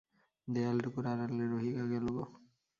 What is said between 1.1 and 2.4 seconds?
আড়ালে রহিয়া গেল গো।